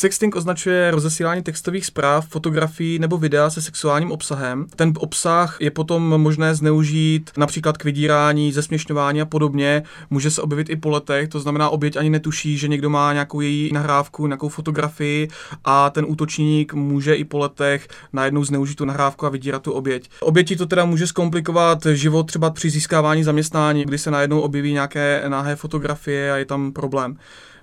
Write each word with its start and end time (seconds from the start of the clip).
Sexting 0.00 0.36
označuje 0.36 0.90
rozesílání 0.90 1.42
textových 1.42 1.86
zpráv, 1.86 2.28
fotografií 2.28 2.98
nebo 2.98 3.18
videa 3.18 3.50
se 3.50 3.62
sexuálním 3.62 4.12
obsahem. 4.12 4.66
Ten 4.76 4.92
obsah 4.98 5.56
je 5.60 5.70
potom 5.70 6.02
možné 6.02 6.54
zneužít 6.54 7.30
například 7.36 7.76
k 7.76 7.84
vydírání, 7.84 8.52
zesměšňování 8.52 9.20
a 9.20 9.24
podobně. 9.24 9.82
Může 10.10 10.30
se 10.30 10.42
objevit 10.42 10.70
i 10.70 10.76
po 10.76 10.90
letech, 10.90 11.28
to 11.28 11.40
znamená, 11.40 11.68
oběť 11.68 11.96
ani 11.96 12.10
netuší, 12.10 12.58
že 12.58 12.68
někdo 12.68 12.90
má 12.90 13.12
nějakou 13.12 13.40
její 13.40 13.72
nahrávku, 13.72 14.26
nějakou 14.26 14.48
fotografii 14.48 15.28
a 15.64 15.90
ten 15.90 16.04
útočník 16.08 16.74
může 16.74 17.14
i 17.14 17.24
po 17.24 17.38
letech 17.38 17.88
najednou 18.12 18.44
zneužít 18.44 18.74
tu 18.74 18.84
nahrávku 18.84 19.26
a 19.26 19.28
vydírat 19.28 19.62
tu 19.62 19.72
oběť. 19.72 20.10
Oběti 20.20 20.56
to 20.56 20.66
teda 20.66 20.84
může 20.84 21.06
zkomplikovat 21.06 21.86
život 21.92 22.22
třeba 22.22 22.50
při 22.50 22.70
získávání 22.70 23.24
zaměstnání, 23.24 23.84
kdy 23.84 23.98
se 23.98 24.10
najednou 24.10 24.40
objeví 24.40 24.72
nějaké 24.72 25.22
nahé 25.28 25.56
fotografie 25.56 26.32
a 26.32 26.36
je 26.36 26.44
tam 26.44 26.72
problém. 26.72 27.16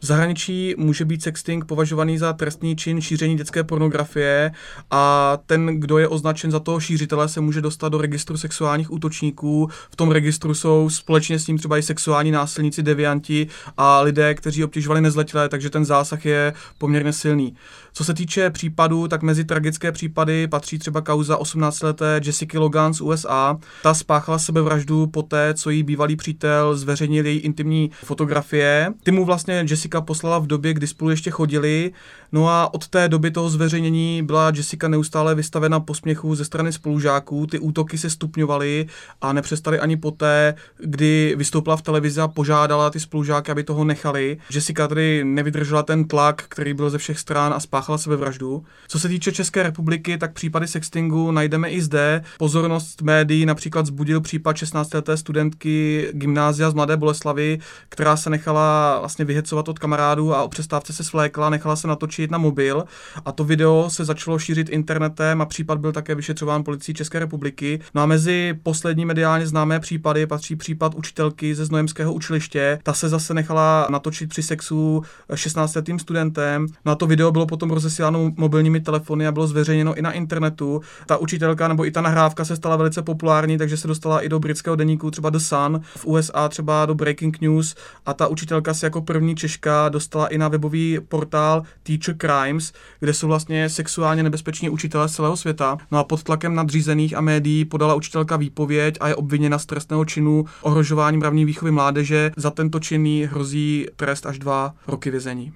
V 0.00 0.06
zahraničí 0.06 0.74
může 0.78 1.04
být 1.04 1.22
sexting 1.22 1.64
považovaný 1.64 2.18
za 2.18 2.23
trestný 2.32 2.76
čin 2.76 3.00
šíření 3.00 3.36
dětské 3.36 3.64
pornografie 3.64 4.52
a 4.90 5.38
ten, 5.46 5.80
kdo 5.80 5.98
je 5.98 6.08
označen 6.08 6.50
za 6.50 6.60
toho 6.60 6.80
šířitele, 6.80 7.28
se 7.28 7.40
může 7.40 7.60
dostat 7.60 7.88
do 7.88 7.98
registru 7.98 8.36
sexuálních 8.36 8.92
útočníků. 8.92 9.68
V 9.90 9.96
tom 9.96 10.10
registru 10.10 10.54
jsou 10.54 10.90
společně 10.90 11.38
s 11.38 11.46
ním 11.46 11.58
třeba 11.58 11.78
i 11.78 11.82
sexuální 11.82 12.30
násilníci, 12.30 12.82
devianti 12.82 13.46
a 13.76 14.00
lidé, 14.00 14.34
kteří 14.34 14.64
obtěžovali 14.64 15.00
nezletilé, 15.00 15.48
takže 15.48 15.70
ten 15.70 15.84
zásah 15.84 16.26
je 16.26 16.52
poměrně 16.78 17.12
silný. 17.12 17.54
Co 17.96 18.04
se 18.04 18.14
týče 18.14 18.50
případů, 18.50 19.08
tak 19.08 19.22
mezi 19.22 19.44
tragické 19.44 19.92
případy 19.92 20.48
patří 20.48 20.78
třeba 20.78 21.00
kauza 21.00 21.38
18-leté 21.38 22.20
Jessica 22.24 22.60
Logan 22.60 22.94
z 22.94 23.00
USA. 23.00 23.58
Ta 23.82 23.94
spáchala 23.94 24.38
sebevraždu 24.38 25.06
poté, 25.06 25.54
co 25.54 25.70
jí 25.70 25.82
bývalý 25.82 26.16
přítel 26.16 26.76
zveřejnil 26.76 27.26
její 27.26 27.38
intimní 27.38 27.90
fotografie. 28.04 28.92
Ty 29.02 29.10
mu 29.10 29.24
vlastně 29.24 29.66
Jessica 29.68 30.00
poslala 30.00 30.38
v 30.38 30.46
době, 30.46 30.74
kdy 30.74 30.86
spolu 30.86 31.10
ještě 31.10 31.30
chodili. 31.30 31.92
No 32.32 32.48
a 32.48 32.74
od 32.74 32.88
té 32.88 33.08
doby 33.08 33.30
toho 33.30 33.50
zveřejnění 33.50 34.22
byla 34.22 34.52
Jessica 34.56 34.88
neustále 34.88 35.34
vystavena 35.34 35.80
posměchu 35.80 36.34
ze 36.34 36.44
strany 36.44 36.72
spolužáků. 36.72 37.46
Ty 37.46 37.58
útoky 37.58 37.98
se 37.98 38.10
stupňovaly 38.10 38.86
a 39.20 39.32
nepřestaly 39.32 39.80
ani 39.80 39.96
poté, 39.96 40.54
kdy 40.78 41.34
vystoupila 41.38 41.76
v 41.76 41.82
televizi 41.82 42.20
a 42.20 42.28
požádala 42.28 42.90
ty 42.90 43.00
spolužáky, 43.00 43.52
aby 43.52 43.64
toho 43.64 43.84
nechali. 43.84 44.38
Jessica 44.54 44.88
tedy 44.88 45.24
nevydržela 45.24 45.82
ten 45.82 46.04
tlak, 46.04 46.44
který 46.48 46.74
byl 46.74 46.90
ze 46.90 46.98
všech 46.98 47.18
stran 47.18 47.54
a 47.54 47.60
spáchala 47.60 47.98
sebevraždu. 47.98 48.64
Co 48.88 48.98
se 48.98 49.08
týče 49.08 49.32
České 49.32 49.62
republiky, 49.62 50.18
tak 50.18 50.32
případy 50.32 50.68
sextingu 50.68 51.30
najdeme 51.30 51.70
i 51.70 51.82
zde. 51.82 52.24
Pozornost 52.38 53.02
médií 53.02 53.46
například 53.46 53.86
zbudil 53.86 54.20
případ 54.20 54.56
16-leté 54.56 55.16
studentky 55.16 56.08
gymnázia 56.12 56.70
z 56.70 56.74
Mladé 56.74 56.96
Boleslavy, 56.96 57.58
která 57.88 58.16
se 58.16 58.30
nechala 58.30 58.98
vlastně 58.98 59.24
vyhecovat 59.24 59.68
od 59.68 59.78
kamarádů 59.78 60.34
a 60.34 60.42
o 60.42 60.48
přestávce 60.48 60.92
se 60.92 61.04
svlékla, 61.04 61.50
nechala 61.50 61.76
se 61.76 61.88
natočit 61.94 62.30
na 62.30 62.38
mobil 62.38 62.84
a 63.24 63.32
to 63.32 63.44
video 63.44 63.86
se 63.88 64.04
začalo 64.04 64.38
šířit 64.38 64.68
internetem 64.68 65.40
a 65.40 65.46
případ 65.46 65.78
byl 65.78 65.92
také 65.92 66.14
vyšetřován 66.14 66.64
policií 66.64 66.94
České 66.94 67.18
republiky. 67.18 67.80
No 67.94 68.02
a 68.02 68.06
mezi 68.06 68.54
poslední 68.62 69.04
mediálně 69.04 69.46
známé 69.46 69.80
případy 69.80 70.26
patří 70.26 70.56
případ 70.56 70.94
učitelky 70.94 71.54
ze 71.54 71.64
Znojemského 71.64 72.12
učiliště. 72.12 72.78
Ta 72.82 72.92
se 72.92 73.08
zase 73.08 73.34
nechala 73.34 73.86
natočit 73.90 74.28
při 74.28 74.42
sexu 74.42 75.02
16 75.34 75.74
letým 75.74 75.98
studentem. 75.98 76.66
No 76.84 76.92
a 76.92 76.94
to 76.94 77.06
video 77.06 77.32
bylo 77.32 77.46
potom 77.46 77.70
rozesíláno 77.70 78.32
mobilními 78.36 78.80
telefony 78.80 79.26
a 79.26 79.32
bylo 79.32 79.46
zveřejněno 79.46 79.94
i 79.94 80.02
na 80.02 80.12
internetu. 80.12 80.80
Ta 81.06 81.16
učitelka 81.16 81.68
nebo 81.68 81.86
i 81.86 81.90
ta 81.90 82.00
nahrávka 82.00 82.44
se 82.44 82.56
stala 82.56 82.76
velice 82.76 83.02
populární, 83.02 83.58
takže 83.58 83.76
se 83.76 83.88
dostala 83.88 84.20
i 84.20 84.28
do 84.28 84.38
britského 84.38 84.76
deníku, 84.76 85.10
třeba 85.10 85.30
The 85.30 85.38
Sun, 85.38 85.80
v 85.96 86.06
USA 86.06 86.48
třeba 86.48 86.86
do 86.86 86.94
Breaking 86.94 87.40
News 87.40 87.74
a 88.06 88.14
ta 88.14 88.26
učitelka 88.26 88.74
se 88.74 88.86
jako 88.86 89.02
první 89.02 89.36
Češka 89.36 89.88
dostala 89.88 90.26
i 90.26 90.38
na 90.38 90.48
webový 90.48 90.98
portál 91.08 91.62
Teacher 91.84 92.16
Crimes, 92.16 92.72
kde 93.00 93.14
jsou 93.14 93.26
vlastně 93.26 93.68
sexuálně 93.68 94.22
nebezpeční 94.22 94.70
učitelé 94.70 95.08
z 95.08 95.12
celého 95.12 95.36
světa. 95.36 95.78
No 95.90 95.98
a 95.98 96.04
pod 96.04 96.22
tlakem 96.22 96.54
nadřízených 96.54 97.16
a 97.16 97.20
médií 97.20 97.64
podala 97.64 97.94
učitelka 97.94 98.36
výpověď 98.36 98.96
a 99.00 99.08
je 99.08 99.14
obviněna 99.14 99.58
z 99.58 99.66
trestného 99.66 100.04
činu 100.04 100.44
ohrožování 100.62 101.16
mravní 101.16 101.44
výchovy 101.44 101.70
mládeže. 101.70 102.32
Za 102.36 102.50
tento 102.50 102.80
čin 102.80 103.04
hrozí 103.26 103.86
trest 103.96 104.26
až 104.26 104.38
dva 104.38 104.74
roky 104.86 105.10
vězení. 105.10 105.52